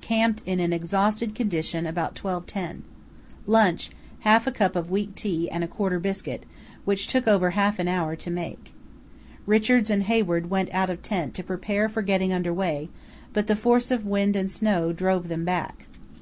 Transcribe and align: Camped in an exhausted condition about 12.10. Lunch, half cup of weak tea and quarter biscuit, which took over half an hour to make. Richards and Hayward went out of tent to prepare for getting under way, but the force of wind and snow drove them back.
Camped 0.00 0.40
in 0.46 0.60
an 0.60 0.72
exhausted 0.72 1.34
condition 1.34 1.84
about 1.86 2.14
12.10. 2.14 2.80
Lunch, 3.46 3.90
half 4.20 4.50
cup 4.54 4.76
of 4.76 4.90
weak 4.90 5.14
tea 5.14 5.50
and 5.50 5.68
quarter 5.68 5.98
biscuit, 5.98 6.46
which 6.86 7.06
took 7.06 7.28
over 7.28 7.50
half 7.50 7.78
an 7.78 7.86
hour 7.86 8.16
to 8.16 8.30
make. 8.30 8.72
Richards 9.44 9.90
and 9.90 10.04
Hayward 10.04 10.48
went 10.48 10.72
out 10.72 10.88
of 10.88 11.02
tent 11.02 11.34
to 11.34 11.42
prepare 11.44 11.90
for 11.90 12.00
getting 12.00 12.32
under 12.32 12.50
way, 12.54 12.88
but 13.34 13.46
the 13.46 13.54
force 13.56 13.90
of 13.90 14.06
wind 14.06 14.36
and 14.36 14.50
snow 14.50 14.90
drove 14.90 15.28
them 15.28 15.44
back. 15.44 15.86